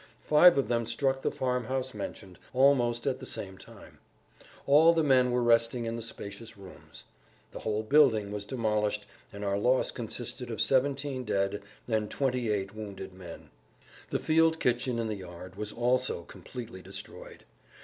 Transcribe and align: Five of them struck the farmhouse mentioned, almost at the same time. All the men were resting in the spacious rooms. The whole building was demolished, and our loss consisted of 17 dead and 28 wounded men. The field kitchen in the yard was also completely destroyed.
Five 0.23 0.57
of 0.57 0.67
them 0.67 0.87
struck 0.87 1.21
the 1.21 1.29
farmhouse 1.29 1.93
mentioned, 1.93 2.39
almost 2.55 3.05
at 3.05 3.19
the 3.19 3.25
same 3.27 3.55
time. 3.59 3.99
All 4.65 4.95
the 4.95 5.03
men 5.03 5.29
were 5.29 5.43
resting 5.43 5.85
in 5.85 5.95
the 5.95 6.01
spacious 6.01 6.57
rooms. 6.57 7.03
The 7.51 7.59
whole 7.59 7.83
building 7.83 8.31
was 8.31 8.47
demolished, 8.47 9.05
and 9.31 9.45
our 9.45 9.59
loss 9.59 9.91
consisted 9.91 10.49
of 10.49 10.59
17 10.59 11.23
dead 11.25 11.61
and 11.87 12.09
28 12.09 12.73
wounded 12.73 13.13
men. 13.13 13.51
The 14.09 14.17
field 14.17 14.59
kitchen 14.59 14.97
in 14.97 15.05
the 15.05 15.13
yard 15.17 15.53
was 15.55 15.71
also 15.71 16.23
completely 16.23 16.81
destroyed. 16.81 17.43